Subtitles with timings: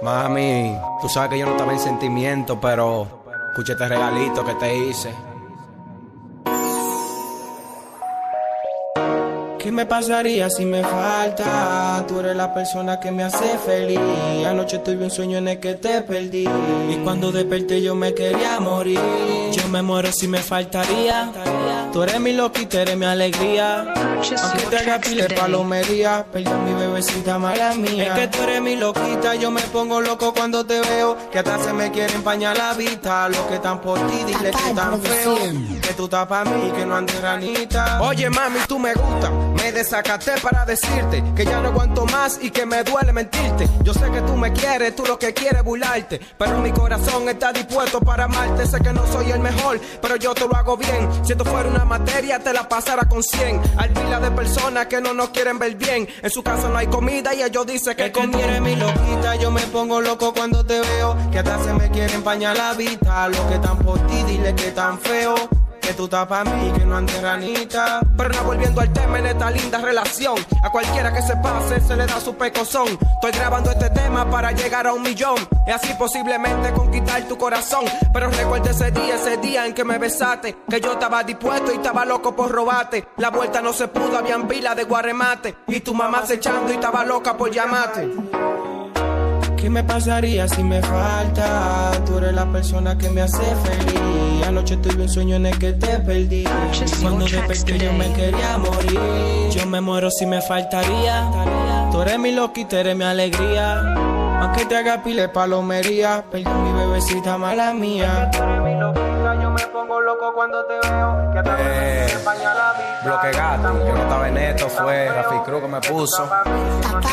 [0.00, 3.06] Mami, tú sabes que yo no estaba en sentimiento, pero
[3.50, 5.10] escuché este regalito que te hice.
[9.58, 12.04] ¿Qué me pasaría si me falta?
[12.06, 13.98] Tú eres la persona que me hace feliz.
[14.46, 16.48] Anoche tuve un sueño en el que te perdí.
[16.88, 19.00] Y cuando desperté yo me quería morir.
[19.52, 21.32] Yo me muero si me faltaría.
[21.92, 23.92] Tú eres mi loquita, eres mi alegría.
[24.42, 28.14] Aunque te haga pile palomería, perdón mi bebecita mala mía.
[28.14, 31.16] Es que tú eres mi loquita, yo me pongo loco cuando te veo.
[31.30, 33.28] Que hasta se me quiere empañar la vista.
[33.28, 35.36] Lo que están por ti, dile que tan feo.
[35.80, 38.02] Que tú estás para mí, que no andes ranita.
[38.02, 39.30] Oye mami, tú me gusta.
[39.30, 43.68] Me desacaté para decirte que ya no aguanto más y que me duele mentirte.
[43.82, 46.20] Yo sé que tú me quieres, tú lo que quieres es burlarte.
[46.36, 48.66] Pero mi corazón está dispuesto para amarte.
[48.66, 51.08] Sé que no soy el mejor, pero yo te lo hago bien.
[51.24, 53.60] Si esto fuera una materia, te la pasara con 100.
[53.76, 56.08] Hay pila de personas que no nos quieren ver bien.
[56.22, 59.36] En su casa no hay comida y ellos dicen que conviene mi loquita.
[59.36, 61.16] Yo me pongo loco cuando te veo.
[61.30, 63.28] Que hasta se me quiere empañar la vida.
[63.28, 65.57] Lo que están por ti, dile que tan feo
[65.88, 68.00] que tú estás para mí, que no ande ranita.
[68.16, 70.36] Pero no volviendo al tema en esta linda relación.
[70.62, 72.88] A cualquiera que se pase se le da su pecozón.
[73.14, 75.36] Estoy grabando este tema para llegar a un millón.
[75.66, 77.86] Y así posiblemente conquistar tu corazón.
[78.12, 80.58] Pero recuerda ese día, ese día en que me besaste.
[80.68, 83.08] Que yo estaba dispuesto y estaba loco por robarte.
[83.16, 85.56] La vuelta no se pudo, habían vila de guaremate.
[85.68, 88.06] Y tu mamá se echando y estaba loca por llamarte.
[89.60, 91.90] ¿Qué me pasaría si me falta?
[92.06, 94.46] Tú eres la persona que me hace feliz.
[94.46, 96.44] Anoche tuve un sueño en el que te perdí.
[96.44, 99.50] Y cuando desperté yo me quería morir.
[99.50, 101.28] Yo me muero si me faltaría.
[101.90, 103.80] Tú eres mi loquita, eres mi alegría.
[104.40, 108.30] Aunque te haga pile palomería, perdón mi bebecita mala mía.
[108.32, 111.32] Tú eres mi loquita, yo me pongo loco cuando te veo.
[111.32, 113.00] Que Eh, la vida.
[113.04, 116.28] Bloque gato, yo no estaba en esto, fue Rafi Cruz que me puso.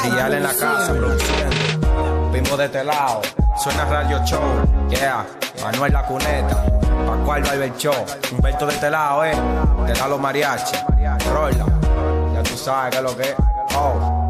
[0.03, 2.14] Dial en la casa, produciendo.
[2.35, 3.21] Pimbo de este lado,
[3.55, 4.41] suena Radio Show,
[4.89, 5.25] yeah.
[5.63, 6.65] Manuel La Cuneta,
[7.07, 7.95] Pascual Barber Show.
[8.29, 9.31] Humberto de este lado, eh.
[9.87, 10.83] Te da los mariachis,
[11.31, 11.65] rola.
[12.33, 13.35] Ya tú sabes que lo que es.
[13.77, 14.24] Oh.